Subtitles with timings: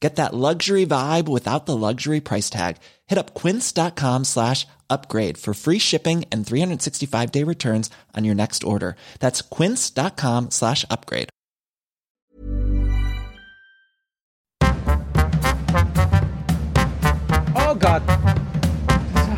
[0.00, 2.76] Get that luxury vibe without the luxury price tag.
[3.06, 8.62] Hit up quince.com slash upgrade for free shipping and 365 day returns on your next
[8.62, 8.96] order.
[9.20, 11.30] That's quince.com slash upgrade.
[17.58, 18.02] Oh god.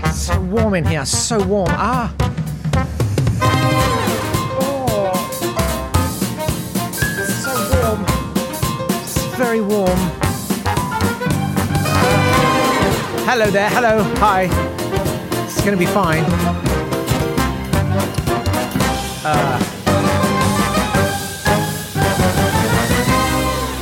[0.04, 1.68] It's so warm in here, so warm.
[1.70, 2.14] Ah.
[4.60, 5.14] Oh.
[7.42, 8.04] So warm.
[9.36, 10.27] Very warm.
[13.30, 14.48] Hello there, hello, hi.
[15.44, 16.24] It's gonna be fine.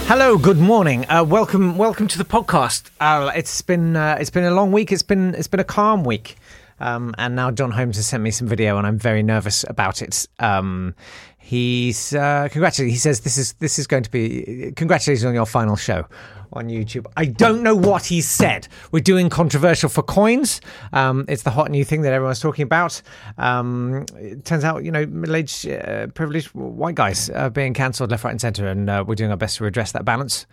[0.09, 1.09] Hello, good morning.
[1.09, 2.91] Uh, welcome, welcome to the podcast.
[2.99, 4.91] Uh, it's been uh, it's been a long week.
[4.91, 6.35] It's been it's been a calm week,
[6.81, 10.03] um, and now John Holmes has sent me some video, and I'm very nervous about
[10.03, 10.27] it.
[10.41, 10.97] Um,
[11.39, 12.91] he's uh, congratulated.
[12.91, 16.05] He says this is this is going to be congratulations on your final show
[16.53, 17.07] on YouTube.
[17.17, 18.69] I don't know what he said.
[18.93, 20.61] We're doing controversial for coins.
[20.93, 23.01] Um, it's the hot new thing that everyone's talking about.
[23.39, 28.25] Um, it turns out, you know, middle-aged, uh, privileged white guys are being cancelled left,
[28.25, 30.47] right, and centre, and uh, we're doing our best to address that balance.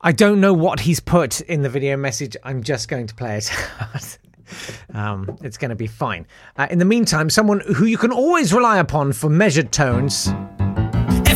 [0.00, 2.36] I don't know what he's put in the video message.
[2.44, 4.18] I'm just going to play it.
[4.94, 6.26] um, it's going to be fine.
[6.56, 10.30] Uh, in the meantime, someone who you can always rely upon for measured tones.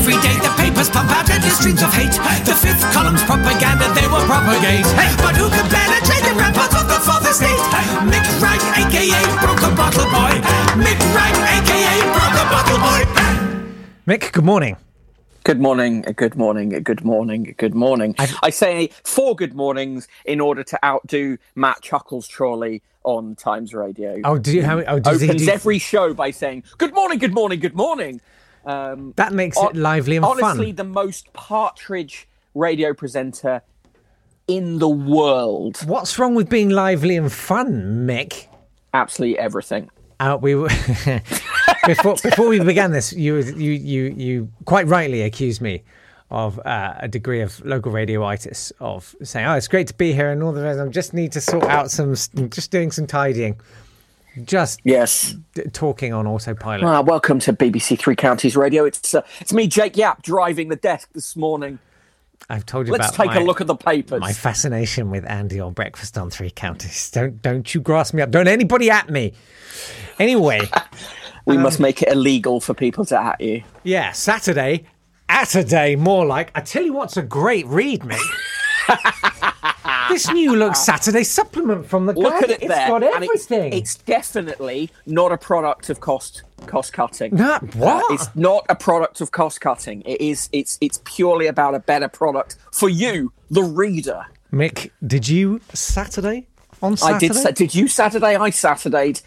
[0.08, 2.16] Every day the papers pump out endless streams of hate.
[2.48, 4.88] The fifth column's propaganda they will propagate.
[5.20, 7.60] But who can penetrate the ramparts of the fourth estate?
[8.08, 10.32] Mick Wright, aka Broken Bottle Boy.
[10.80, 13.04] Mick Wright, aka Broken Bottle Boy.
[14.06, 14.78] Mick, good morning.
[15.44, 18.14] Good morning, good morning, good morning, good morning.
[18.42, 24.22] I say four good mornings in order to outdo Matt Chuckles Chorley on Times Radio.
[24.24, 24.62] Oh, do you?
[24.62, 24.80] How?
[24.80, 28.22] Oh, does he Opens do- every show by saying "Good morning, good morning, good morning."
[28.64, 30.50] Um, That makes it lively and honestly, fun.
[30.50, 33.62] Honestly, the most partridge radio presenter
[34.46, 35.78] in the world.
[35.86, 38.46] What's wrong with being lively and fun, Mick?
[38.94, 39.90] Absolutely everything.
[40.20, 40.68] Uh, we were
[41.86, 43.12] before before we began this.
[43.12, 45.84] You you you you quite rightly accused me
[46.30, 50.30] of uh, a degree of local radioitis of saying, "Oh, it's great to be here,"
[50.30, 50.80] and all the rest.
[50.80, 52.14] I just need to sort out some,
[52.50, 53.60] just doing some tidying,
[54.44, 55.34] just Yes.
[55.54, 56.84] d- talking on autopilot.
[56.84, 58.84] Ah, welcome to BBC Three Counties Radio.
[58.84, 61.78] It's uh, it's me, Jake Yapp, driving the desk this morning.
[62.50, 64.20] I've told you Let's about take my, a look at the papers.
[64.20, 67.10] my fascination with Andy on Breakfast on Three Counties.
[67.10, 68.30] Don't don't you grasp me up.
[68.30, 69.34] Don't anybody at me.
[70.18, 70.60] Anyway.
[71.46, 73.62] we Um, must make it illegal for people to at you.
[73.82, 74.86] Yeah, Saturday.
[75.30, 76.50] Saturday, more like.
[76.54, 78.18] I tell you what's a great read, mate.
[80.08, 82.60] this new look Saturday supplement from the Look at Guardian.
[82.60, 82.88] it It's there.
[82.88, 83.72] got everything.
[83.72, 87.34] it's definitely not a product of cost cost cutting.
[87.36, 88.04] Nah, what?
[88.10, 90.02] Uh, it's not a product of cost cutting.
[90.02, 90.48] It is.
[90.52, 94.24] It's it's purely about a better product for you, the reader.
[94.52, 96.46] Mick, did you Saturday
[96.82, 97.28] on Saturday?
[97.28, 97.54] I did.
[97.54, 98.34] Did you Saturday?
[98.36, 99.20] I Saturdayed.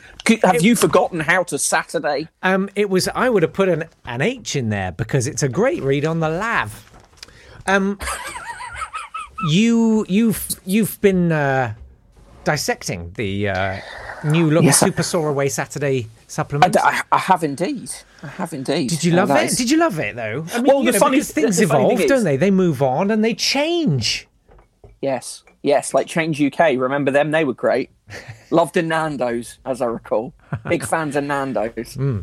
[0.43, 2.27] Have you forgotten how to Saturday?
[2.43, 3.07] Um, it was.
[3.09, 6.19] I would have put an an H in there because it's a great read on
[6.19, 6.87] the lav.
[7.67, 7.99] Um,
[9.49, 11.73] you you've you've been uh,
[12.43, 13.77] dissecting the uh,
[14.23, 16.75] new look I- Super Soar Away Saturday supplement.
[16.77, 17.91] I, I have indeed.
[18.23, 18.89] I have indeed.
[18.89, 19.45] Did you Uh, love it?
[19.45, 20.45] is- Did you love it though?
[20.53, 22.37] I mean, Well, the know, funny- things the funny evolve, don't is- they?
[22.37, 24.27] They move on and they change.
[25.01, 26.77] Yes, yes, like Change UK.
[26.77, 27.31] Remember them?
[27.31, 27.89] They were great.
[28.51, 30.33] Loved the Nando's, as I recall.
[30.69, 31.95] Big fans of Nando's.
[31.95, 32.19] Hmm.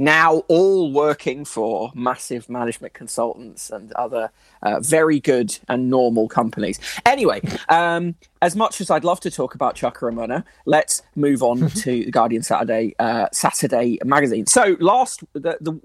[0.00, 4.30] Now all working for massive management consultants and other
[4.62, 6.80] uh, very good and normal companies.
[7.04, 11.68] Anyway, um, as much as I'd love to talk about Chuka Umunna, let's move on
[11.84, 14.46] to the Guardian Saturday uh, Saturday magazine.
[14.46, 15.78] So last the, the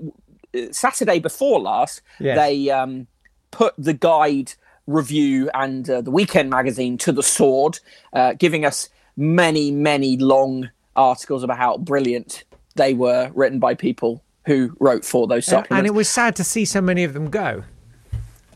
[0.69, 2.37] uh, Saturday before last, Yes.
[2.37, 3.07] they um,
[3.51, 4.53] put the guide
[4.87, 7.79] review and uh, the weekend magazine to the sword,
[8.13, 8.87] uh, giving us
[9.17, 12.44] many, many long articles about how brilliant
[12.75, 15.79] they were, written by people who wrote for those And- supplements.
[15.79, 17.63] and it was sad to see so many of them go.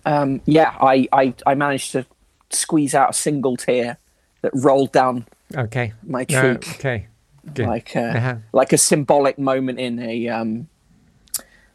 [0.06, 2.06] um, yeah, I, I I managed to
[2.52, 3.98] squeeze out a single tear
[4.42, 5.26] that rolled down
[5.56, 5.94] Okay.
[6.04, 6.76] My No, cheek.
[6.76, 7.08] okay.
[7.54, 7.66] Good.
[7.68, 8.36] like a, Uh-huh.
[8.54, 10.68] like a symbolic moment in a um,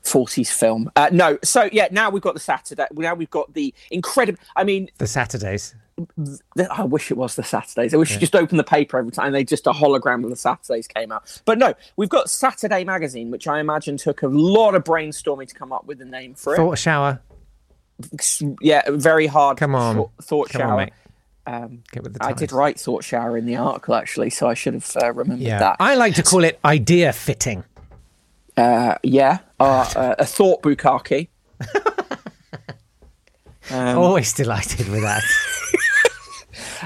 [0.05, 0.91] 40s film.
[0.95, 2.87] Uh, no, so yeah, now we've got the Saturday.
[2.93, 4.39] Now we've got the incredible.
[4.55, 5.75] I mean, The Saturdays.
[6.17, 7.95] The, I wish it was the Saturdays.
[7.95, 10.37] I wish you just opened the paper every time they just a hologram of the
[10.37, 11.41] Saturdays came out.
[11.45, 15.55] But no, we've got Saturday Magazine, which I imagine took a lot of brainstorming to
[15.55, 16.57] come up with a name for it.
[16.57, 17.21] Thought shower.
[18.61, 19.57] Yeah, very hard.
[19.59, 19.95] Come on.
[19.97, 20.77] thought, thought Come shower.
[20.79, 20.93] mate.
[21.47, 24.97] um, the I did write thought shower in the article actually, so I should have
[25.01, 25.59] uh, remembered Yeah.
[25.61, 25.77] that.
[25.79, 27.63] I like to call it idea fitting.
[28.57, 31.29] Uh, yeah, uh, uh, a thought bukkake.
[33.71, 35.23] Um, Always delighted with that.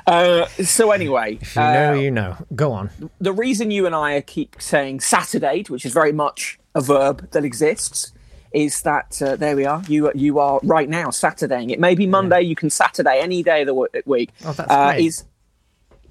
[0.06, 2.37] Uh, so anyway, If you know, you know.
[2.55, 2.90] Go on.
[3.20, 7.44] the reason you and I keep saying Saturday, which is very much a verb that
[7.44, 8.12] exists,
[8.52, 9.82] is that uh, there we are.
[9.88, 11.70] You you are right now Saturdaying.
[11.70, 12.43] It may be Monday.
[12.43, 14.31] You can Saturday any day of the w- week.
[14.44, 15.05] Oh, that's uh, great.
[15.05, 15.25] Is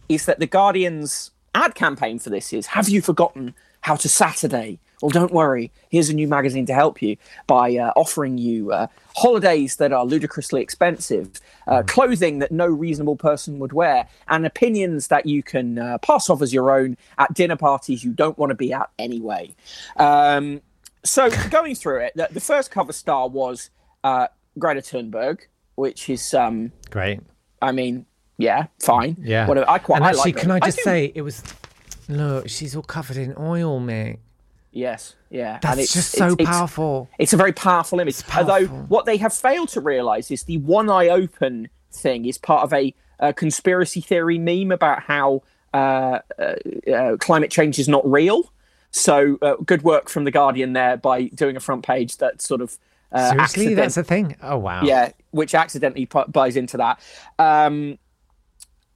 [0.09, 4.80] is that the Guardian's ad campaign for this is Have you forgotten how to Saturday?
[5.01, 5.71] Well, don't worry.
[5.89, 10.03] Here's a new magazine to help you by uh, offering you uh, holidays that are
[10.03, 15.77] ludicrously expensive, uh, clothing that no reasonable person would wear, and opinions that you can
[15.77, 18.89] uh, pass off as your own at dinner parties you don't want to be at
[18.97, 19.55] anyway.
[19.97, 20.61] Um,
[21.03, 23.69] so, going through it, the, the first cover star was
[24.03, 24.27] uh,
[24.57, 25.41] Greta Thunberg,
[25.75, 27.19] which is, um, Great.
[27.61, 28.07] I mean,
[28.39, 29.15] yeah, fine.
[29.19, 29.47] Yeah.
[29.47, 29.69] Whatever.
[29.69, 30.53] I quite And I actually, like can it.
[30.55, 31.44] I just do- say, it was.
[32.09, 34.19] Look, she's all covered in oil, mate.
[34.77, 35.57] Yes, yeah.
[35.62, 37.09] That's and it's, just so it's, it's- powerful.
[37.18, 38.21] It's a very powerful image.
[38.35, 42.63] Although what they have failed to realise is the one eye open thing is part
[42.63, 45.41] of a, uh conspiracy theory meme about how
[45.74, 46.53] uh, uh,
[46.94, 48.53] uh, climate change is not real.
[48.91, 52.62] So uh, good work from the Guardian there by doing a front page that sort
[52.62, 52.77] of
[53.12, 54.35] uh, Seriously, accident- that's a thing.
[54.44, 54.83] Oh wow.
[54.83, 57.00] yeah, which accidentally pu- buys into that.
[57.39, 57.97] Um,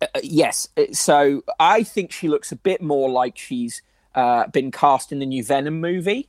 [0.02, 3.82] uh, yes, so I think she looks a bit more like she's
[4.16, 6.28] uh, been cast in the new Venom movie,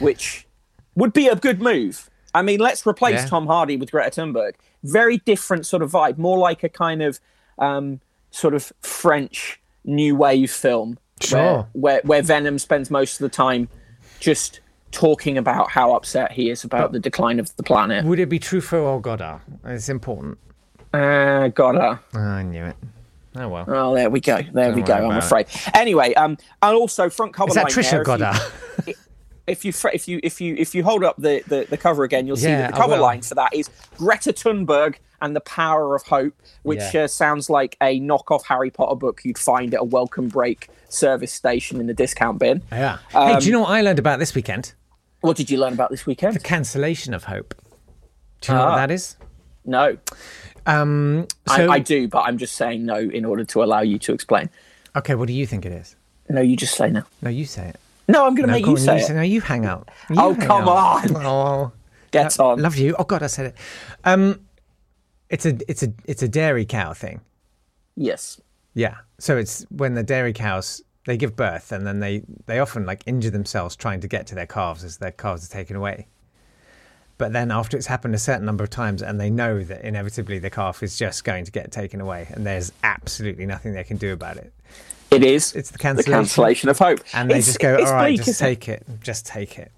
[0.00, 0.46] which
[0.94, 2.08] would be a good move.
[2.34, 3.26] I mean, let's replace Yeah.
[3.26, 4.54] Tom Hardy with Greta Thunberg.
[4.84, 7.20] Very different sort of vibe, more like a kind of
[7.58, 8.00] um,
[8.30, 11.38] sort of French new wave film, Sure.
[11.38, 13.68] where, where where Venom spends most of the time
[14.20, 14.60] just
[14.92, 18.04] talking about how upset he is about the decline of the planet.
[18.04, 19.40] Would it be Truffaut or Godard?
[19.64, 20.38] It's important.
[20.92, 21.98] Uh, gotta.
[22.14, 22.76] I knew it.
[23.34, 23.64] Oh well.
[23.66, 24.40] Oh, there we go.
[24.52, 24.94] There we Don't go.
[24.94, 25.46] I'm about afraid.
[25.74, 28.94] Anyway, um, and also front cover Is that line Trisha there, if you- Goddard?
[29.44, 32.28] If you, if you if you if you hold up the, the, the cover again,
[32.28, 35.96] you'll see Yeah, that the cover line for that is Greta Thunberg and the Power
[35.96, 36.32] of Hope,
[36.62, 37.02] which Yeah.
[37.02, 41.32] uh, sounds like a knockoff Harry Potter book you'd find at a welcome break service
[41.32, 42.62] station in the discount bin.
[42.70, 42.98] Yeah.
[43.14, 44.74] Um, hey, do you know what I learned about this weekend?
[45.22, 46.36] What did you learn about this weekend?
[46.36, 47.52] The cancellation of hope.
[48.42, 48.70] Do you know Ah.
[48.70, 49.16] what that is?
[49.64, 49.96] No,
[50.66, 51.26] Um.
[51.48, 54.12] So, I, I do, but I'm just saying no in order to allow you to
[54.12, 54.48] explain.
[54.96, 55.14] Okay.
[55.14, 55.96] What do you think it is?
[56.28, 57.02] No, you just say no.
[57.20, 57.76] No, you say it.
[58.08, 59.06] No, I'm going to No, make you on, say you it.
[59.06, 59.88] say, no, you hang out.
[60.10, 61.10] You Oh, hang come out.
[61.16, 61.16] on.
[61.26, 61.72] Oh,
[62.10, 62.60] Get on.
[62.60, 62.94] love you.
[62.98, 63.54] Oh God, I said it.
[64.04, 64.40] Um,
[65.30, 67.20] it's a it's a it's a dairy cow thing.
[67.96, 68.40] Yes.
[68.74, 68.96] Yeah.
[69.18, 73.02] So it's when the dairy cows they give birth and then they they often like
[73.06, 76.06] injure themselves trying to get to their calves as their calves are taken away.
[77.22, 80.40] But then after it's happened a certain number of times and they know that inevitably
[80.40, 83.96] the calf is just going to get taken away and there's absolutely nothing they can
[83.96, 84.52] do about it.
[85.12, 85.54] It is.
[85.54, 86.12] It's the the cancellation.
[86.12, 86.98] cancellation of hope.
[87.14, 88.86] And they It's- just go, all right, bleak, just isn't it?" take it.
[89.00, 89.70] Just take it.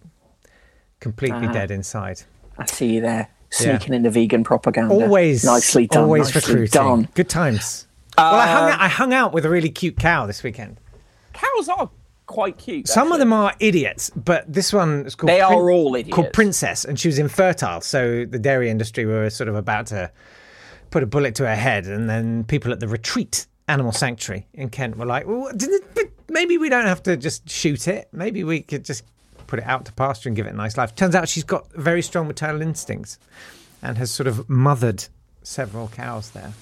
[1.01, 1.53] Completely Ah.
[1.53, 2.23] dead inside.
[2.57, 4.95] I see you there, sneaking in the vegan propaganda.
[4.95, 6.05] Always, nicely done.
[6.05, 6.73] always nicely recruiting.
[6.81, 7.09] done.
[7.15, 7.87] Good times.
[8.17, 10.79] well, I Uh, hung, out, I hung out with a really cute cow this weekend.
[11.35, 11.91] Cows are
[12.27, 12.89] quite cute.
[12.89, 15.29] Some of them are idiots, but this one is called.
[15.31, 16.15] They are all idiots.
[16.15, 17.81] Called Princess, and she was infertile.
[17.81, 20.11] So the dairy industry were sort of about to
[20.91, 24.69] put a bullet to her head, and then people at the Retreat Animal Sanctuary in
[24.69, 28.09] Kent were like, "Well, didn't it- but maybe we don't have to just shoot it.
[28.13, 29.05] Maybe we could just
[29.47, 31.73] put it out to pasture and give it a nice life." Turns out she's got
[31.73, 33.19] very strong maternal instincts,
[33.83, 35.05] and has sort of mothered
[35.43, 36.53] several cows there.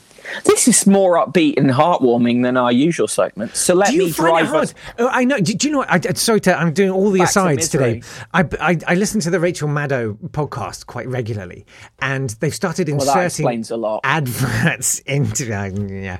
[0.44, 3.58] This is more upbeat and heartwarming than our usual segments.
[3.58, 4.74] So let me drive us.
[4.98, 5.38] Oh, I know.
[5.38, 5.90] Do, do you know what?
[5.90, 6.58] I, sorry to.
[6.58, 8.02] I'm doing all the Back to asides today.
[8.32, 11.66] I, I I listen to the Rachel Maddow podcast quite regularly,
[12.00, 14.00] and they've started inserting lot.
[14.04, 15.52] adverts into.
[15.52, 16.18] Uh, yeah,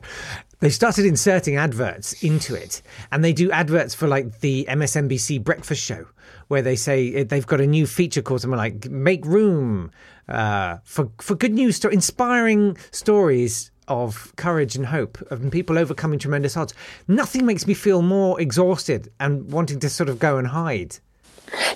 [0.61, 5.83] they started inserting adverts into it, and they do adverts for like the MSNBC breakfast
[5.83, 6.07] show.
[6.49, 9.91] Where they say uh, they've got a new feature called something like "Make Room
[10.29, 16.19] uh, for for Good News, sto- inspiring stories of courage and hope of people overcoming
[16.19, 16.73] tremendous odds.
[17.09, 20.99] Nothing makes me feel more exhausted and wanting to sort of go and hide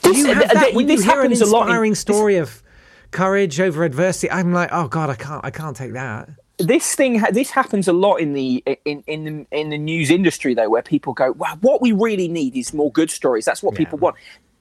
[0.03, 2.01] Do This- you have that th- when this you hear an lot in- inspiring this-
[2.01, 2.63] story of
[3.11, 4.31] courage over adversity?
[4.31, 6.29] I'm like, oh god, I can't, I can't take that.
[6.59, 10.55] this thing this happens a lot in the in in the, in the news industry
[10.55, 13.75] though where people go wow what we really need is more good stories that's what
[13.75, 14.17] people want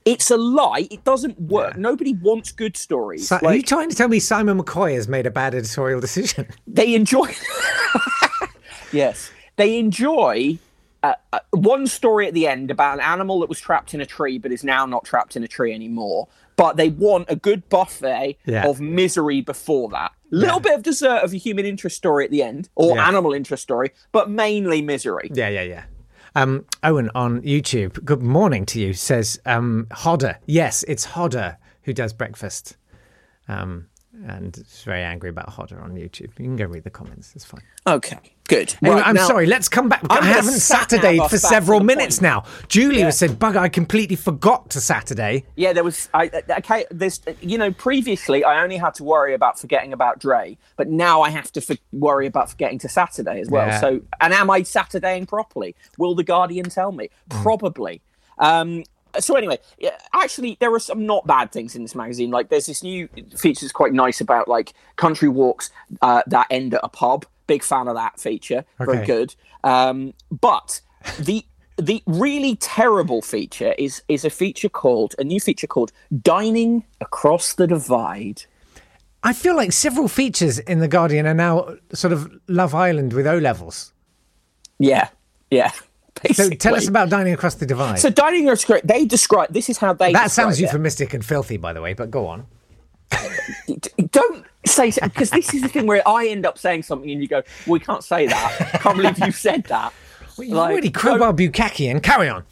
[0.06, 3.96] it's a lie it doesn't work nobody wants good stories So, are you trying to
[3.96, 6.46] tell me Simon McCoy has made a bad editorial decision?
[6.66, 7.34] they enjoy
[8.92, 10.58] yes they enjoy
[11.02, 14.06] uh, uh, one story at the end about an animal that was trapped in a
[14.06, 17.68] tree but is now not trapped in a tree anymore but they want a good
[17.68, 18.66] buffet Yeah.
[18.66, 22.42] of misery before that little bit of dessert of a human interest story at the
[22.42, 23.06] end or Yeah.
[23.08, 25.84] animal interest story but mainly misery Yeah, yeah, yeah.
[26.36, 30.38] Um, Owen on YouTube, good morning to you, says um, Hodder.
[30.44, 32.76] Yes, it's Hodder who does breakfast.
[33.48, 33.86] Um,
[34.26, 36.38] and is very angry about Hodder on YouTube.
[36.38, 37.62] You can go read the comments, it's fine.
[37.86, 38.74] Okay, good.
[38.82, 40.00] Anyway, Right, I'm now- sorry, let's come back.
[40.10, 42.22] I gonna haven't sat Saturday for several minutes point.
[42.22, 42.44] now.
[42.68, 43.10] Julia Yeah.
[43.10, 45.44] said, Bugger, I completely forgot to Saturday.
[45.56, 46.08] Yeah, there was.
[46.14, 46.84] I okay.
[46.90, 51.22] There's, you know, previously I only had to worry about forgetting about Dre, but now
[51.22, 53.66] I have to for, worry about forgetting to Saturday as well.
[53.66, 53.80] Yeah.
[53.80, 55.74] So, and am I Saturdaying properly?
[55.98, 57.10] Will the Guardian tell me?
[57.32, 57.42] Hmm.
[57.42, 58.02] Probably.
[58.38, 58.84] Um,
[59.18, 59.58] so anyway,
[60.12, 62.30] actually, there are some not bad things in this magazine.
[62.30, 65.70] Like, there's this new feature that's quite nice about like country walks
[66.02, 67.24] uh, that end at a pub.
[67.46, 68.64] Big fan of that feature.
[68.78, 69.34] Very good.
[69.64, 70.80] Um, but
[71.18, 71.44] the
[71.78, 77.54] the really terrible feature is is a feature called a new feature called dining across
[77.54, 78.44] the divide.
[79.22, 83.26] I feel like several features in The Guardian are now sort of Love Island with
[83.26, 83.92] O levels.
[84.78, 85.08] Yeah,
[85.50, 85.72] yeah.
[86.32, 87.98] So tell us about Dining Across the Divide.
[87.98, 90.62] So dining across they describe this is how they that sounds it.
[90.62, 92.46] euphemistic and filthy, by the way, but go on.
[94.10, 97.28] Don't say because this is the thing where I end up saying something and you
[97.28, 99.92] go, "Well, we can't say that." I can't believe you said that.
[100.36, 102.44] Well, you Like, already crowbar Bukkake and carry on.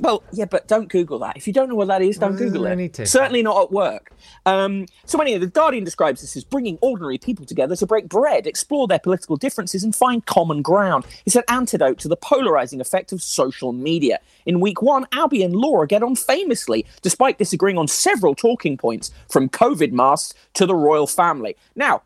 [0.00, 1.36] Well, yeah, but don't Google that.
[1.36, 2.76] If you don't know what that is, don't Well, Google it.
[2.76, 3.06] need to.
[3.06, 4.10] Certainly not at work.
[4.46, 8.46] Um, so anyway, the Guardian describes this as bringing ordinary people together to break bread,
[8.46, 11.04] explore their political differences, and find common ground.
[11.26, 14.18] It's an antidote to the polarizing effect of social media.
[14.46, 19.10] In week one, Albie and Laura get on famously, despite disagreeing on several talking points,
[19.28, 21.54] from COVID masks to the royal family.
[21.76, 22.02] Now,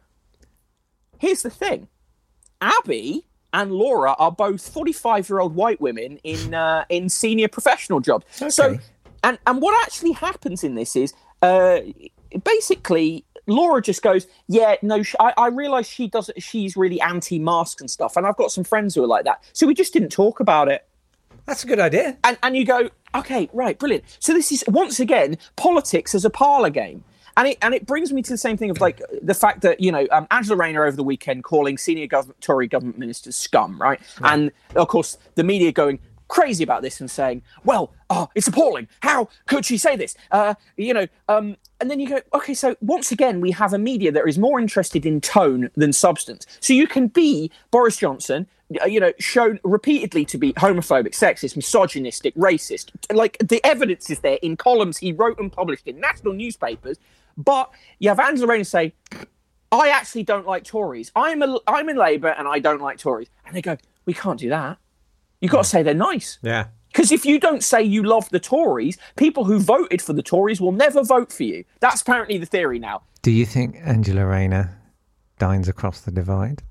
[1.19, 1.87] here's the thing.
[2.61, 3.27] Abby
[3.57, 8.27] and Laura are both 45 year old white women in uh, in senior professional jobs.
[8.49, 8.79] So,
[9.25, 11.81] and and what actually happens in this is uh,
[12.45, 16.43] basically Laura just goes, yeah, no, sh- I, I realize she doesn't.
[16.43, 19.43] She's really anti mask and stuff, and I've got some friends who are like that.
[19.53, 20.87] So we just didn't talk about it.
[21.47, 22.19] That's a good idea.
[22.25, 24.05] And and you go, okay, right, brilliant.
[24.19, 27.05] So this is once again politics as a parlor game.
[27.37, 29.81] And it, and it brings me to the same thing of like the fact that
[29.81, 33.81] you know um, Angela Rayner over the weekend calling senior government, Tory government ministers scum,
[33.81, 34.01] right?
[34.23, 38.89] And of course the media going crazy about this and saying, well, oh, it's appalling.
[39.03, 40.17] How could she say this?
[40.31, 43.79] Uh, you know, um, and then you go, okay, so once again we have a
[43.79, 46.47] media that is more interested in tone than substance.
[46.61, 48.47] So you can be Boris Johnson,
[48.81, 52.91] uh, you know, shown repeatedly to be homophobic, sexist, misogynistic, racist.
[53.13, 56.99] Like the evidence is there in columns he wrote and published in national newspapers.
[57.37, 58.95] But you have Angela Rayner say,
[59.73, 61.13] I actually don't like Tories.
[61.15, 63.29] I'm a, I'm in Labour and I don't like Tories.
[63.47, 64.79] And they go, we can't do that.
[65.41, 66.39] You've got to say they're nice.
[66.43, 66.69] Yeah.
[66.89, 70.61] Because if you don't say you love the Tories, people who voted for the Tories
[70.61, 71.65] will never vote for you.
[71.81, 73.03] That's apparently the theory now.
[73.21, 74.81] Do you think Angela Rayner
[75.39, 76.63] dines across the divide?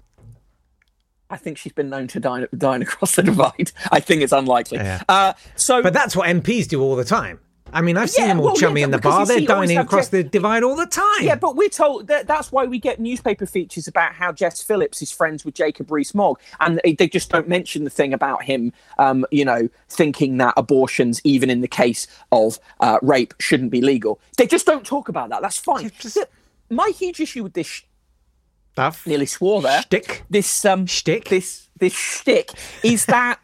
[1.29, 3.71] I think she's been known to dine, dine across the divide.
[3.91, 4.77] I think it's unlikely.
[4.79, 5.01] Yeah.
[5.07, 7.39] Uh, so, But that's what MPs do all the time.
[7.73, 9.25] I mean, I've seen Yeah, them all well, yeah, chummy in the bar.
[9.25, 11.03] They're dining across Jeff- the divide all the time.
[11.21, 15.01] Yeah, but we're told that that's why we get newspaper features about how Jess Phillips
[15.01, 18.71] is friends with Jacob Rees-Mogg, and they, they just don't mention the thing about him,
[18.99, 23.81] um, you know, thinking that abortions, even in the case of uh, rape, shouldn't be
[23.81, 24.19] legal.
[24.37, 25.41] They just don't talk about that.
[25.41, 25.91] That's fine.
[25.99, 26.19] just-
[26.69, 27.81] My huge issue with this sh-
[28.73, 29.05] stuff.
[29.07, 29.81] nearly swore there.
[29.81, 30.23] Shtick.
[30.29, 31.29] This um, Shtick.
[31.29, 32.51] This this shtick
[32.83, 33.39] is that.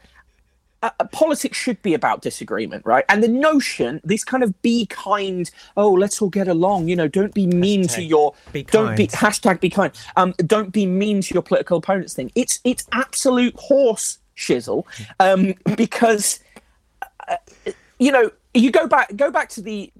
[0.84, 3.06] Uh, uh, politics should be about disagreement, right?
[3.08, 7.08] And the notion, this kind of be kind, oh, let's all get along, you know,
[7.08, 11.22] don't be mean to your, be don't be hashtag be kind, um, don't be mean
[11.22, 12.32] to your political opponents thing.
[12.36, 14.86] It's it's absolute horse shizzle,
[15.20, 16.40] um, because
[17.28, 17.38] uh,
[18.00, 19.92] you know you go back go back to the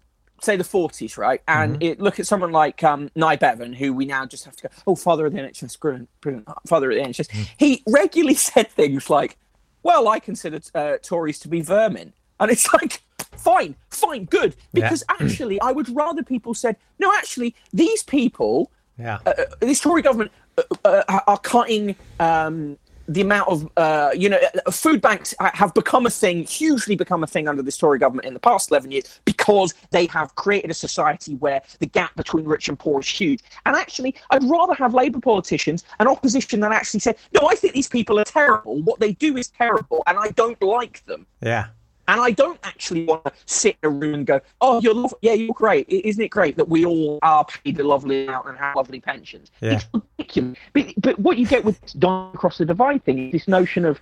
[0.42, 1.42] say the 40s, right?
[1.48, 1.84] And Mm-hmm.
[1.84, 4.70] it, look at someone like um, Nye Bevan, who we now just have to go,
[4.88, 7.30] oh, father of the NHS, brilliant, brilliant, father of the NHS.
[7.30, 7.50] Mm.
[7.58, 9.38] He regularly said things like,
[9.84, 12.14] well, I consider uh, Tories to be vermin.
[12.40, 13.02] And it's like,
[13.38, 14.56] fine, fine, good.
[14.74, 19.20] Because actually, I would rather people said, no, actually, these people, Yeah.
[19.26, 22.78] uh, this Tory government uh, uh, are cutting um,
[23.13, 27.24] the amount of uh, you know uh, food banks have become a thing, hugely become
[27.24, 30.72] a thing under this Tory government in the past eleven years because they have created
[30.72, 33.41] a society where the gap between rich and poor is huge.
[33.65, 37.74] And actually, I'd rather have Labour politicians and opposition that actually say, no, I think
[37.74, 38.82] these people are terrible.
[38.82, 41.25] What they do is terrible, and I don't like them.
[41.41, 41.68] Yeah.
[42.12, 45.18] And I don't actually want to sit in a room and go, "Oh, you're lovely.
[45.22, 45.88] yeah, you're great.
[45.88, 49.50] Isn't it great that we all are paid a lovely amount and have lovely pensions?"
[49.62, 49.75] Yeah.
[49.75, 50.58] It's ridiculous.
[50.74, 54.01] But, but what you get with Don across the divide thing is this notion of,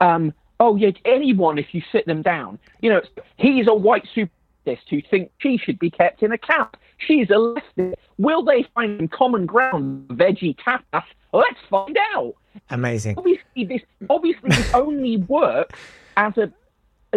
[0.00, 3.02] um, "Oh, yeah, anyone if you sit them down." You know,
[3.36, 6.76] he's a white supremacist who thinks she should be kept in a cap.
[6.98, 7.94] She's a leftist.
[8.18, 10.06] Will they find common ground?
[10.08, 11.02] Veggie tapas?
[11.32, 12.36] Let's find out
[12.70, 13.16] Amazing.
[13.18, 15.76] obviously this obviously this only works
[16.16, 16.52] as a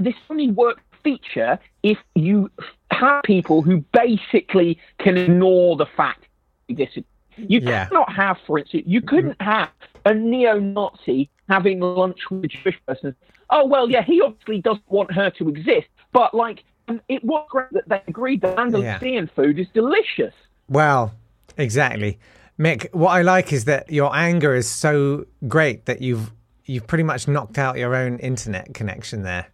[0.01, 2.49] this only works feature if you
[2.91, 6.25] have people who basically can ignore the fact
[6.69, 6.89] this
[7.37, 7.85] you Yeah.
[7.85, 9.69] cannot have for instance you couldn't have
[10.05, 13.15] a neo-nazi having lunch with a jewish person
[13.51, 17.45] oh well yeah he obviously doesn't want her to exist but like um, it was
[17.49, 20.33] great that they agreed that Andalusian food is delicious
[20.69, 21.13] Well,
[21.57, 22.17] exactly.
[22.59, 26.31] Mick, what I like is that your anger is so great that you've
[26.65, 29.47] you've pretty much knocked out your own internet connection there.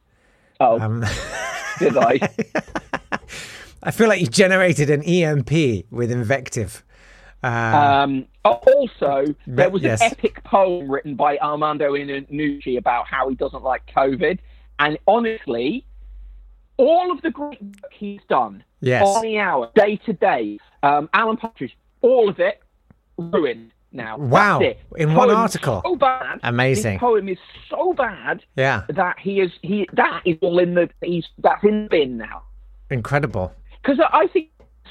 [0.63, 1.05] Oh Um,
[1.79, 2.19] did i
[3.85, 5.51] I feel like you generated an EMP
[5.91, 6.83] with invective.
[7.43, 10.01] Uh, Um, also, there was yes.
[10.01, 14.39] an epic poem written by Armando Iannucci about how he doesn't like COVID.
[14.79, 15.85] And honestly,
[16.77, 19.05] all of the great work he's done Yes.
[19.05, 22.61] on the hour, Day Today, um, Alan Partridge, all of it
[23.17, 24.17] ruined now.
[24.17, 24.59] Wow.
[24.95, 25.81] In one Poem's article.
[25.85, 26.39] So bad.
[26.43, 26.93] Amazing.
[26.93, 27.37] This poem is
[27.69, 31.83] so bad yeah, that he is he that is all in the he's that's in
[31.83, 32.43] the bin now
[32.89, 33.53] incredible.
[33.81, 34.49] because I think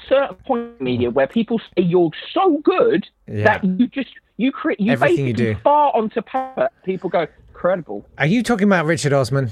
[0.09, 3.43] certain point in media where people say you're so good Yeah.
[3.45, 5.55] that you just you create you Everything you do.
[5.63, 6.69] far onto paper.
[6.83, 8.05] People go credible.
[8.17, 9.49] Are you talking about Richard Osman?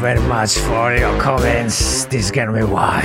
[0.00, 2.06] Very much for your comments.
[2.06, 3.04] This is gonna be wine.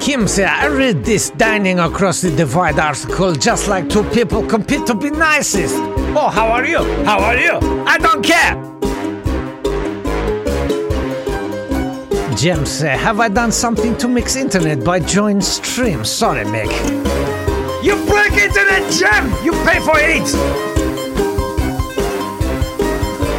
[0.00, 4.84] Kim said, I read this Dining Across the Divide article just like two people compete
[4.86, 5.76] to be nicest.
[6.16, 6.78] Oh, how are you?
[7.04, 7.54] How are you?
[7.86, 8.56] I don't care.
[12.36, 16.04] Jem said, Have I done something to Mick's internet by join stream?
[16.04, 16.72] Sorry, Mick.
[17.84, 19.30] You break internet, Jem!
[19.44, 20.65] You pay for it!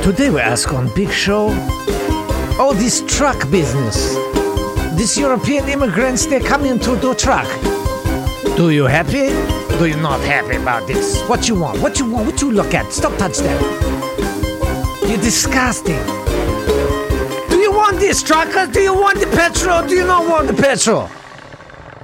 [0.07, 1.49] Today we ask on Big Show
[2.57, 4.15] all this truck business.
[4.95, 7.45] These European immigrants, they're coming to do truck.
[8.55, 9.27] Do you happy?
[9.77, 11.21] Do you not happy about this?
[11.23, 11.81] What you want?
[11.81, 12.25] What you want?
[12.25, 12.93] What you look at?
[12.93, 15.05] Stop touch that.
[15.09, 16.01] You're disgusting.
[17.49, 18.69] Do you want this truckers?
[18.69, 19.85] Do you want the petrol?
[19.85, 21.09] Do you not want the petrol?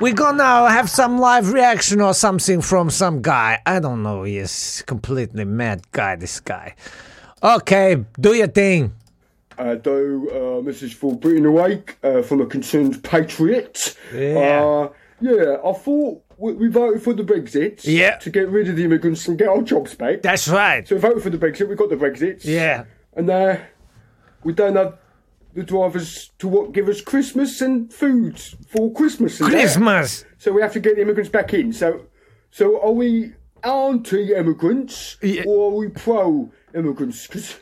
[0.01, 3.61] We're gonna have some live reaction or something from some guy.
[3.65, 4.23] I don't know.
[4.23, 6.75] He's completely mad guy, this guy.
[7.43, 8.93] Okay, do your thing.
[9.57, 13.97] I do uh, message for Britain Awake uh, from a concerned patriot.
[14.13, 14.63] Yeah.
[14.63, 17.81] Uh, yeah, I thought we, we voted for the Brexit.
[17.83, 18.15] Yeah.
[18.17, 20.21] To get rid of the immigrants and get our jobs back.
[20.21, 20.87] That's right.
[20.87, 21.67] so we voted for the Brexit.
[21.67, 22.45] We got the Brexit.
[22.45, 22.85] Yeah.
[23.13, 23.57] And uh,
[24.43, 24.97] we don't have
[25.53, 29.37] the drivers to what give us Christmas and food for Christmas.
[29.37, 29.51] That.
[29.51, 30.23] Christmas.
[30.37, 31.73] So we have to get the immigrants back in.
[31.73, 32.05] So,
[32.51, 35.43] so are we anti-immigrants Yeah.
[35.47, 37.27] or are we pro-immigrants?
[37.27, 37.59] Because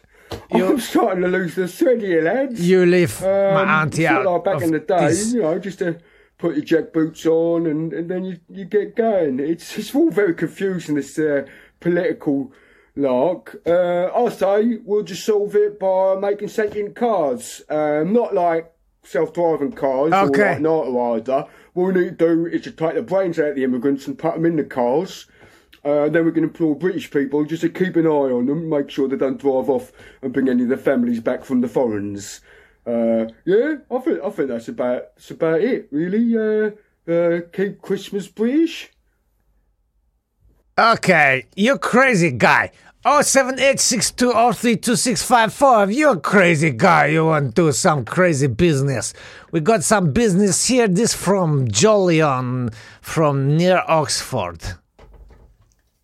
[0.52, 2.68] I'm starting to lose the thread here, lads.
[2.68, 4.26] You leave Um, my auntie out.
[4.26, 5.34] like back in the day, this.
[5.34, 5.98] you know, just to
[6.38, 9.40] put your jack boots on and, and then you, you get going.
[9.40, 11.46] It's it's all very confusing, this uh,
[11.80, 12.52] political
[12.96, 13.62] lark.
[13.66, 17.62] Uh, I say we'll just solve it by making sentient cars.
[17.70, 18.72] Um, not like
[19.04, 20.42] self-driving cars Okay.
[20.42, 21.46] or like Knight Rider.
[21.74, 24.18] What we need to do is to take the brains out of the immigrants and
[24.18, 25.26] put them in the cars.
[25.84, 28.89] Uh, then we can employ British people just to keep an eye on them, make
[28.89, 29.91] sure they don't drive off
[30.22, 32.41] and bring any of their families back from the foreigners.
[32.86, 36.38] Uh, yeah, I think I think that's about that's about it, really.
[36.38, 36.72] Uh,
[37.12, 38.89] uh, keep Christmas British.
[40.78, 42.72] Okay, you crazy guy.
[43.04, 45.89] Oh seven eight six two oh three two six five four.
[45.89, 49.13] You're a crazy guy, you want to do some crazy business.
[49.52, 50.88] We got some business here.
[50.88, 54.76] This from Jolyon from near Oxford.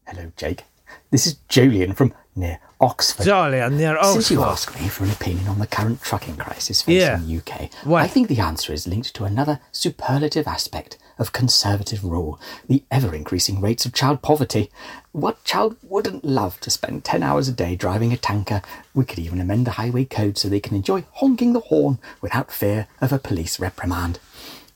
[0.08, 0.64] Hello, Jake.
[1.12, 3.26] This is Julian from near Oxford.
[3.26, 4.14] Jolyon near Oxford.
[4.14, 7.18] Since you asked me for an opinion on the current trucking crisis facing Yeah.
[7.18, 8.04] the UK, What?
[8.04, 13.14] I think the answer is linked to another superlative aspect of conservative rule the ever
[13.14, 14.70] increasing rates of child poverty.
[15.12, 18.62] What child wouldn't love to spend 10 hours a day driving a tanker?
[18.94, 22.52] We could even amend the highway code so they can enjoy honking the horn without
[22.52, 24.20] fear of a police reprimand.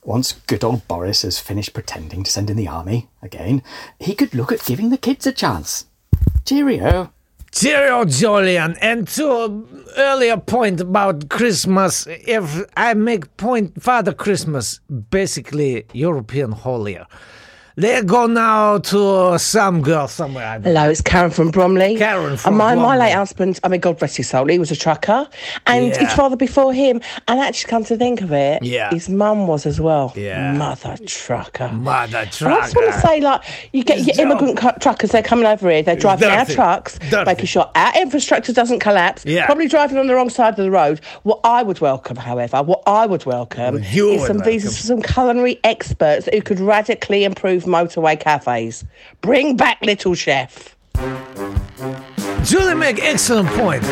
[0.04, 3.62] Once good old Boris has finished pretending to send in the army again,
[4.00, 5.86] he could look at giving the kids a chance.
[6.44, 7.12] Cheerio.
[7.52, 8.78] Cheerio, Jolyon.
[8.82, 17.06] And to earlier point about Christmas, if I make point Father Christmas, basically European holier.
[17.78, 20.60] They go now to some girl somewhere.
[20.62, 21.96] Hello, it's Karen from Bromley.
[21.98, 24.72] Karen from and my, my late husband, I mean, God rest his soul, he was
[24.72, 25.26] a trucker.
[25.68, 26.00] And Yeah.
[26.06, 27.00] his father before him.
[27.30, 28.90] And actually, come to think of it, Yeah.
[28.90, 30.12] his mum was as well.
[30.18, 30.52] Yeah.
[30.52, 31.70] Mother trucker.
[31.70, 35.24] Mother And I just want to say, like, you get your immigrant cu- truckers, they're
[35.24, 37.24] coming over here, they're driving our trucks, Dirty.
[37.26, 39.46] making sure our infrastructure doesn't collapse, Yeah.
[39.46, 41.00] probably driving on the wrong side of the road.
[41.24, 45.02] What I would welcome, however, what I would welcome you is some visas for some
[45.02, 48.86] culinary experts who could radically improve motorway cafes.
[49.21, 50.76] Bring back Little Chef.
[52.43, 53.84] Julie make excellent point.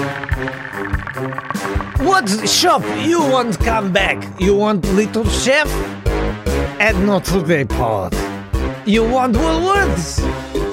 [2.06, 4.24] What shop you want come back?
[4.40, 5.68] You want Little Chef?
[6.80, 8.16] And not today, Pod.
[8.86, 10.22] You want Woolworths?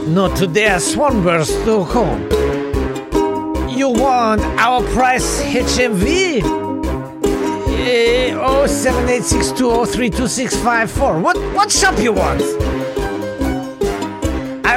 [0.08, 2.30] Not today, Swanburst.com.
[3.68, 6.42] You want our price HMV?
[7.88, 11.20] Eh, 07862032654.
[11.22, 12.40] What what shop you want?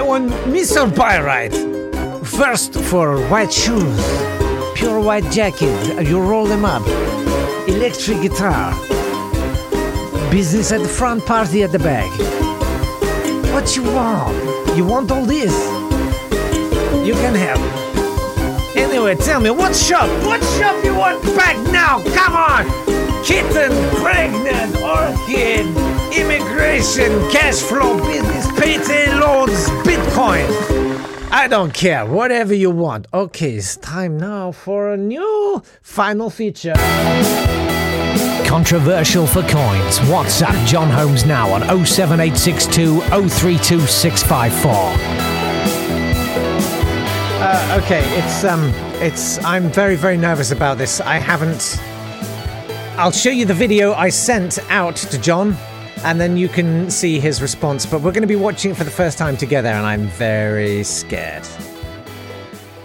[0.10, 0.90] Want Mr.
[0.90, 1.54] Byrite.
[2.26, 4.02] First for white shoes,
[4.74, 6.82] pure white jacket, you roll them up,
[7.68, 8.72] electric guitar,
[10.32, 12.10] business at the front, party at the back.
[13.54, 14.76] What you want?
[14.76, 15.54] You want all this?
[17.06, 17.62] You can have.
[18.76, 20.10] Anyway, tell me, what shop?
[20.26, 22.02] What shop you want back now?
[22.16, 22.66] Come on!
[23.24, 25.68] Kitten, pregnant, orchid,
[26.14, 30.48] immigration, cash flow, business, payday loans, Bitcoin.
[31.32, 33.08] I don't care, whatever you want.
[33.14, 36.74] Okay, it's time now for a new final feature.
[38.46, 40.00] Controversial for coins.
[40.10, 44.72] WhatsApp John Holmes now on 07862 032654.
[47.42, 49.42] Uh, okay, it's um, it's.
[49.46, 51.00] I'm very, very nervous about this.
[51.00, 51.80] I haven't.
[52.98, 55.56] I'll show you the video I sent out to John,
[56.04, 57.86] and then you can see his response.
[57.86, 60.84] But we're going to be watching it for the first time together, and I'm very
[60.84, 61.46] scared.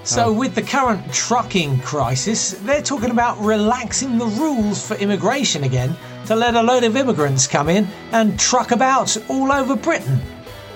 [0.05, 0.33] So, oh.
[0.33, 5.97] with the current trucking crisis, they're talking about relaxing the rules for immigration again
[6.27, 10.21] to let a load of immigrants come in and truck about all over Britain.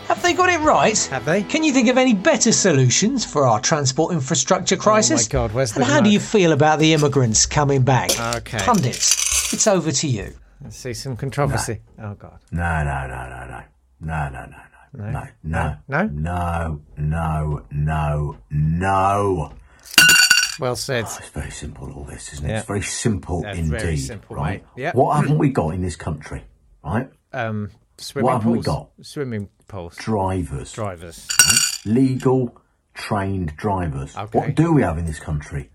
[0.07, 0.99] Have they got it right?
[1.11, 1.43] Have they?
[1.43, 5.27] Can you think of any better solutions for our transport infrastructure crisis?
[5.27, 5.81] Oh my God, where's the?
[5.81, 8.19] And how do you feel about the immigrants coming back?
[8.37, 8.59] Okay.
[8.61, 10.33] Pundits, it's over to you.
[10.63, 11.81] Let's see some controversy.
[12.01, 12.39] Oh God.
[12.51, 13.63] No, no, no, no, no.
[14.01, 15.11] No, no, no, no.
[15.11, 16.09] No, no, No?
[16.09, 19.53] no, no, no, no.
[20.59, 21.05] Well said.
[21.05, 22.49] It's very simple, all this, isn't it?
[22.49, 22.59] Yeah.
[22.59, 23.81] It's very simple That's indeed.
[23.81, 24.63] very simple, right?
[24.77, 24.83] mate.
[24.83, 24.95] Yep.
[24.95, 26.43] What haven't we got in this country,
[26.83, 27.09] right?
[27.33, 28.89] Um, swimming What haven't we got?
[29.03, 29.97] Swimming pools.
[29.97, 30.73] Drivers.
[30.73, 31.29] Drivers.
[31.85, 32.61] Legal,
[32.95, 34.17] trained drivers.
[34.17, 34.39] Okay.
[34.39, 35.71] What do we have in this country?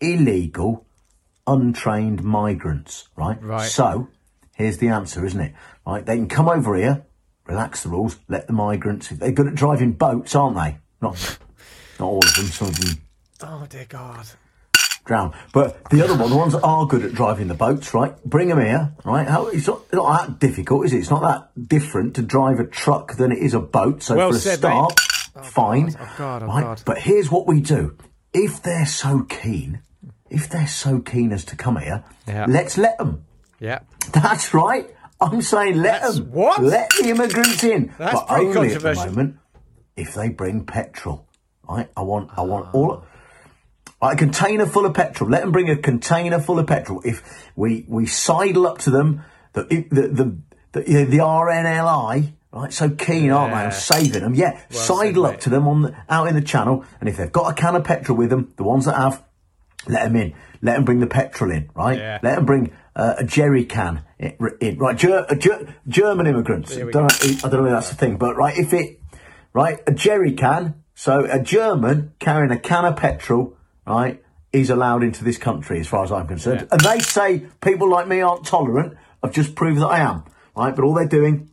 [0.00, 0.84] Illegal,
[1.46, 3.40] untrained migrants, right?
[3.42, 3.68] Right.
[3.70, 4.08] So,
[4.56, 5.52] Here's the answer, isn't it?
[5.86, 7.04] Right, they can come over here,
[7.46, 9.08] relax the rules, let the migrants.
[9.08, 10.78] They're good at driving boats, aren't they?
[11.02, 11.38] Not,
[11.98, 12.46] not all of them.
[12.46, 12.96] Some of them
[13.42, 14.26] Oh dear God.
[15.04, 15.34] drown.
[15.52, 18.14] But the other one, the ones that are good at driving the boats, right?
[18.24, 19.26] Bring them here, right?
[19.26, 20.98] How, it's not, not that difficult, is it?
[20.98, 24.02] It's not that different to drive a truck than it is a boat.
[24.04, 24.94] So Well for a said, start,
[25.36, 25.88] oh, fine.
[25.88, 26.62] God, oh God, oh right?
[26.62, 26.82] God.
[26.86, 27.98] But here's what we do:
[28.32, 29.82] if they're so keen,
[30.30, 32.46] if they're so keen as to come here, Yeah.
[32.48, 33.24] let's let them.
[33.60, 33.80] Yeah.
[34.12, 34.88] That's right.
[35.20, 36.30] I'm saying let That's- them.
[36.32, 36.62] what?
[36.62, 37.92] Let the immigrants in.
[37.98, 39.36] That's but pretty only at the moment
[39.96, 41.26] if they bring petrol.
[41.68, 41.88] Right?
[41.96, 42.30] I want.
[42.36, 43.04] I want all.
[44.02, 45.30] A container full of petrol.
[45.30, 47.00] Let them bring a container full of petrol.
[47.04, 47.22] If
[47.56, 49.22] we we sidle up to them,
[49.54, 50.36] the the the
[50.72, 52.72] the, the RNLI, right?
[52.72, 54.34] So keen, aren't they, on saving them?
[54.34, 57.16] Yeah, Well sidle said, up to them on the, out in the channel, and if
[57.16, 59.22] they've got a can of petrol with them, the ones that have,
[59.88, 60.34] let them in.
[60.62, 61.98] Let them bring the petrol in, right?
[61.98, 62.18] Yeah.
[62.22, 64.96] Let them bring uh, a jerry can in, in right?
[64.96, 66.74] Ger- Ger- German immigrants.
[66.74, 67.06] Don't know,
[67.44, 69.00] I don't know if that's the thing, but right, if it,
[69.52, 70.82] right, a jerry can.
[70.94, 75.88] So a German carrying a can of petrol, right, is allowed into this country, as
[75.88, 76.60] far as I'm concerned.
[76.60, 76.68] Yeah.
[76.70, 78.96] And they say people like me aren't tolerant.
[79.22, 80.24] I've just proved that I am,
[80.56, 80.74] right?
[80.74, 81.50] But all they're doing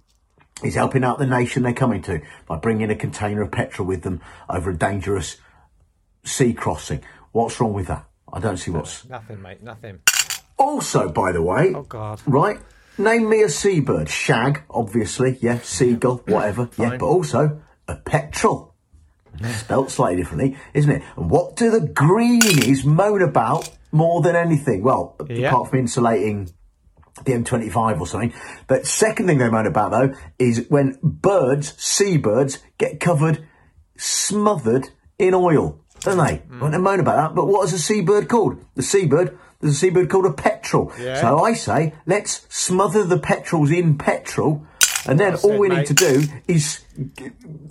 [0.64, 4.04] is helping out the nation they're coming to by bringing a container of petrol with
[4.04, 5.38] them over a dangerous
[6.24, 7.02] sea crossing.
[7.32, 8.06] What's wrong with that?
[8.34, 9.06] I don't see what's.
[9.10, 9.62] Nothing, mate.
[9.64, 10.00] Nothing.
[10.58, 12.22] Also, by the way, Oh God.
[12.26, 12.60] right?
[12.98, 14.10] Name me a seabird.
[14.10, 15.38] Shag, obviously.
[15.42, 16.70] Yeah, seagull, whatever.
[16.78, 18.74] Yeah, but also a petrol.
[19.56, 21.02] Spelt slightly differently, isn't it?
[21.18, 24.84] And what do the greenies moan about more than anything?
[24.84, 25.48] Well, Yeah.
[25.48, 26.50] apart from insulating
[27.26, 28.34] the M25 or something.
[28.68, 33.46] But second thing they moan about though is when birds, seabirds, get covered,
[33.98, 36.38] smothered in oil, don't they?
[36.50, 36.60] Mm.
[36.62, 37.36] When they moan about that.
[37.36, 38.64] But what is a seabird called?
[38.76, 39.38] The seabird.
[39.60, 40.92] There's a seabird called a petrel.
[41.00, 41.22] Yeah.
[41.22, 44.66] So I say, let's smother the petrels in petrol,
[45.06, 45.78] and then all said, we mate.
[45.78, 46.80] need to do is,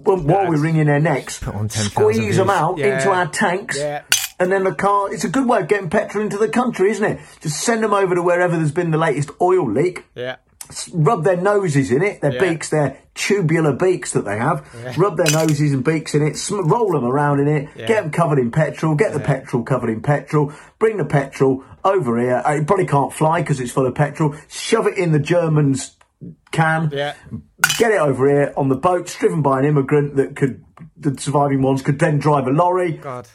[0.04, 2.96] well, while we're wringing their necks, Put on 10,000 squeeze them out Yeah.
[2.98, 3.76] into our tanks.
[3.78, 4.02] Yeah.
[4.38, 7.04] And then the car, it's a good way of getting petrol into the country, isn't
[7.04, 7.20] it?
[7.42, 10.36] Just send them over to wherever there's been the latest oil leak, Yeah.
[10.94, 12.40] Rub their noses in it, their Yeah.
[12.40, 14.64] beaks, their tubular beaks that they have,
[14.96, 17.86] rub their noses and beaks in it, sm- roll them around in it, Yeah.
[17.86, 22.18] get them covered in petrol, get the petrol covered in petrol, bring the petrol over
[22.18, 22.42] here.
[22.44, 24.34] Uh, It probably can't fly because it's full of petrol.
[24.48, 25.96] Shove it in the Germans'
[26.52, 27.14] can, Yeah.
[27.78, 30.62] get it over here on the boats driven by an immigrant that could,
[30.96, 33.26] the surviving ones could then drive a lorry God.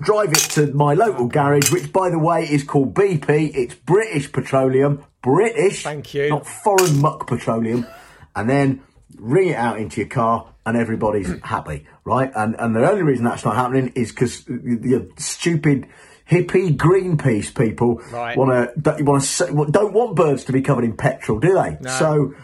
[0.00, 3.54] Drive it to my local garage, which, by the way, is called BP.
[3.54, 5.04] It's British Petroleum.
[5.22, 5.82] British.
[5.82, 6.30] Thank you.
[6.30, 7.86] Not foreign muck petroleum.
[8.34, 8.82] And then
[9.16, 11.42] ring it out into your car and everybody's mm.
[11.42, 12.30] happy, right?
[12.34, 15.86] And and the only reason that's not happening is because the stupid
[16.30, 18.36] hippie Greenpeace people Right.
[18.36, 21.76] want to don't, want to don't want birds to be covered in petrol, do they?
[21.80, 21.90] No.
[21.90, 22.34] So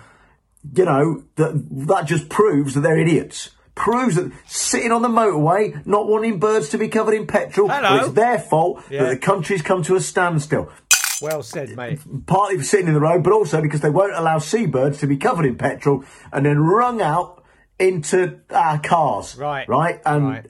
[0.74, 3.50] you know, that that just proves that they're idiots.
[3.76, 7.96] Proves that sitting on the motorway, not wanting birds to be covered in petrol, Hello.
[7.98, 9.04] it's their fault Yeah.
[9.04, 10.70] that the country's come to a standstill.
[11.22, 12.00] Well said, mate.
[12.26, 15.16] Partly for sitting in the road, but also because they won't allow seabirds to be
[15.18, 17.44] covered in petrol and then wrung out
[17.78, 19.36] into our cars.
[19.36, 19.68] Right.
[19.68, 20.00] Right?
[20.06, 20.46] And Right.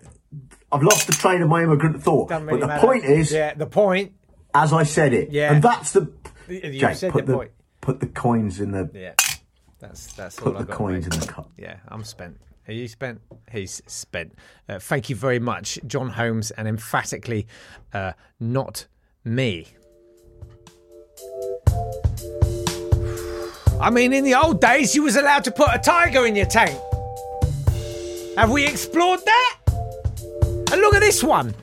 [0.72, 2.28] I've lost the train of my immigrant thought.
[2.28, 2.80] Doesn't but the matter.
[2.86, 4.12] point is, yeah, the point.
[4.54, 5.52] as I said it, Yeah.
[5.52, 6.10] and that's the.
[6.48, 7.50] You Jake, said put the the, point.
[7.80, 9.14] put the coins in the Yeah.
[9.80, 10.76] That's that's put all I the got.
[10.76, 11.14] coins mate.
[11.14, 11.50] in the cup.
[11.56, 12.36] Yeah, I'm spent.
[12.68, 13.20] You spent?
[13.50, 14.34] He's spent.
[14.68, 17.46] Uh, thank you very much, John Holmes, and emphatically,
[17.92, 18.86] uh, not
[19.24, 19.68] me.
[23.80, 26.46] I mean, in the old days, you was allowed to put a tiger in your
[26.46, 26.76] tank.
[28.36, 29.56] Have we explored that?
[30.72, 31.54] And look at this one.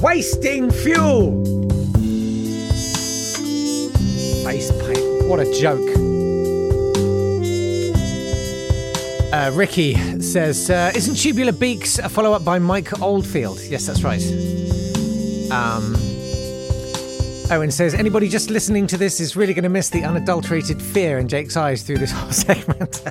[0.00, 1.44] Wasting fuel.
[4.44, 5.28] Face paint.
[5.28, 6.03] What a joke.
[9.34, 14.22] Uh, Ricky says, uh, "Isn't Tubular Beaks a follow-up by Mike Oldfield?" Yes, that's right.
[15.50, 15.96] Um,
[17.50, 21.18] Owen says, "Anybody just listening to this is really going to miss the unadulterated fear
[21.18, 23.02] in Jake's eyes through this whole segment."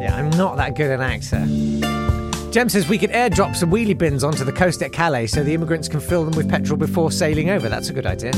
[0.00, 2.50] yeah, I'm not that good an actor.
[2.50, 5.52] Jem says we could airdrop some wheelie bins onto the coast at Calais so the
[5.52, 7.68] immigrants can fill them with petrol before sailing over.
[7.68, 8.32] That's a good idea.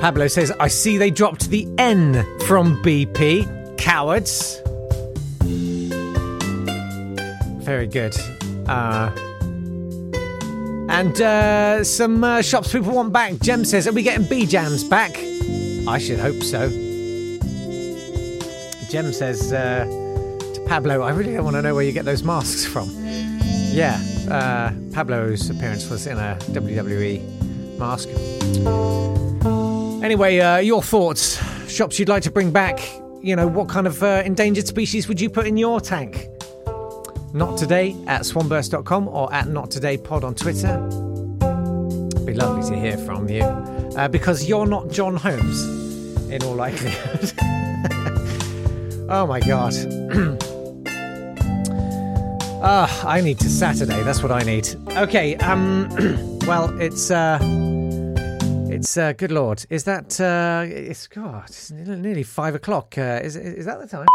[0.00, 3.76] Pablo says, I see they dropped the N from BP.
[3.76, 4.60] Cowards.
[7.64, 8.16] Very good.
[8.66, 9.10] Uh,
[10.88, 13.38] and uh, some uh, shops people want back.
[13.40, 15.12] Jem says, Are we getting Bejams back?
[15.86, 16.70] I should hope so.
[18.90, 19.84] Jem says uh,
[20.54, 22.88] to Pablo, I really don't want to know where you get those masks from.
[23.72, 28.08] Yeah, uh, Pablo's appearance was in a WWE mask.
[30.02, 31.38] Anyway, uh, your thoughts,
[31.70, 32.80] shops you'd like to bring back.
[33.22, 36.26] You know, what kind of uh, endangered species would you put in your tank?
[37.34, 40.78] Not today at swanburst.com or at not today pod on Twitter.
[42.24, 45.66] Be lovely to hear from you uh, because you're not John Holmes,
[46.30, 47.32] in all likelihood.
[49.10, 49.74] oh my god.
[52.62, 54.02] Ah, I need to Saturday.
[54.02, 54.68] That's what I need.
[54.90, 55.34] Okay.
[55.36, 55.88] Um.
[56.46, 57.38] well, it's uh.
[58.80, 59.12] It's uh.
[59.12, 59.66] Good lord.
[59.68, 60.64] Is that uh?
[60.66, 61.50] It's God.
[61.50, 62.96] It's nearly five o'clock.
[62.96, 64.06] Uh, is is that the time?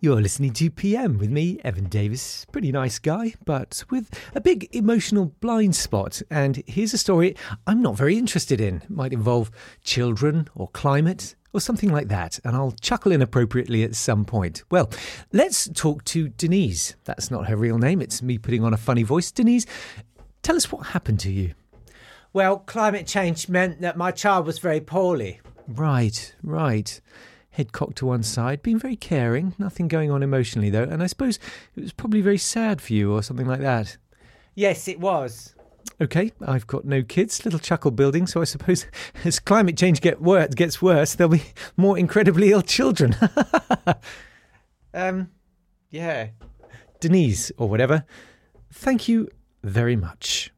[0.00, 2.44] You're listening to PM with me, Evan Davis.
[2.50, 6.20] Pretty nice guy, but with a big emotional blind spot.
[6.28, 7.36] And here's a story
[7.68, 8.78] I'm not very interested in.
[8.78, 9.52] It might involve
[9.84, 14.62] children or climate or something like that, and I'll chuckle inappropriately at some point.
[14.70, 14.90] Well,
[15.32, 16.94] let's talk to Denise.
[17.04, 19.30] That's not her real name, it's me putting on a funny voice.
[19.30, 19.66] Denise,
[20.42, 21.54] tell us what happened to you.
[22.32, 25.40] Well, climate change meant that my child was very poorly.
[25.66, 27.00] Right, right.
[27.50, 31.06] Head cocked to one side, being very caring, nothing going on emotionally though, and I
[31.06, 31.38] suppose
[31.74, 33.96] it was probably very sad for you or something like that.
[34.54, 35.54] Yes, it was.
[36.00, 38.86] Okay, I've got no kids, little chuckle building, so I suppose
[39.24, 41.42] as climate change get wor- gets worse, there'll be
[41.76, 43.16] more incredibly ill children.
[44.94, 45.30] Um,
[45.90, 46.28] yeah.
[47.00, 48.04] Denise, or whatever,
[48.72, 49.28] thank you
[49.62, 50.52] very much.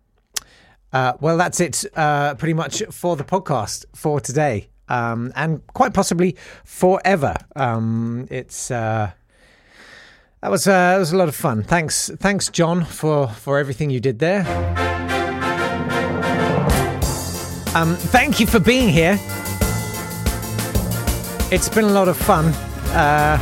[0.92, 4.68] Uh, well, that's it uh, pretty much for the podcast for today.
[4.88, 7.36] Um, and quite possibly forever.
[7.54, 9.10] Um, it's uh,
[10.40, 11.62] that was uh, that was a lot of fun.
[11.62, 14.89] Thanks, thanks, John, for for everything you did there.
[17.74, 19.18] Um, thank you for being here.
[21.52, 22.46] It's been a lot of fun,
[22.94, 23.38] uh,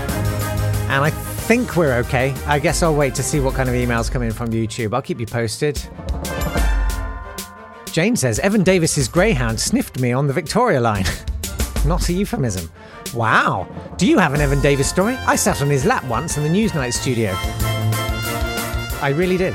[0.90, 2.34] and I think we're okay.
[2.46, 4.92] I guess I'll wait to see what kind of emails come in from YouTube.
[4.92, 5.80] I'll keep you posted.
[7.90, 11.06] Jane says Evan Davis's greyhound sniffed me on the Victoria line.
[11.86, 12.70] Not a euphemism.
[13.14, 13.66] Wow.
[13.96, 15.14] Do you have an Evan Davis story?
[15.26, 17.32] I sat on his lap once in the Newsnight studio.
[19.00, 19.54] I really did.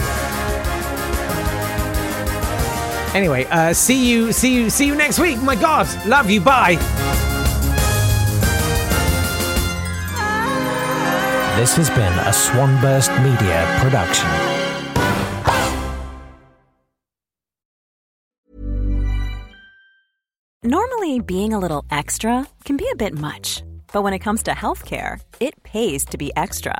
[3.13, 5.41] Anyway, uh, see you, see you, see you next week.
[5.41, 6.41] My God, love you.
[6.41, 6.76] Bye.
[11.56, 14.28] This has been a Swanburst Media production.
[20.63, 24.52] Normally, being a little extra can be a bit much, but when it comes to
[24.52, 26.80] healthcare, it pays to be extra.